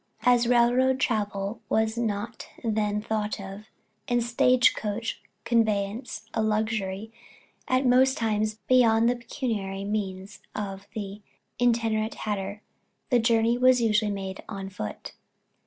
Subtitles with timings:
[0.23, 3.67] As railroad travel was not then thought of,
[4.07, 7.13] and stage coach conveyance a luxury
[7.67, 11.21] at most times beyond the pecuniary means of the
[11.61, 12.63] itinerant hatter,
[13.11, 15.13] the journey was usually made on foot.